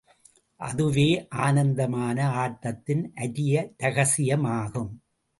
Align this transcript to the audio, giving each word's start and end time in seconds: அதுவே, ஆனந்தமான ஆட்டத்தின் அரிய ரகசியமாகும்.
அதுவே, 0.59 1.05
ஆனந்தமான 1.37 2.29
ஆட்டத்தின் 2.35 3.03
அரிய 3.15 3.53
ரகசியமாகும். 3.77 4.89